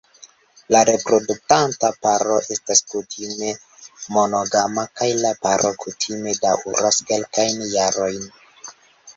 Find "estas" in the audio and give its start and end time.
2.55-2.81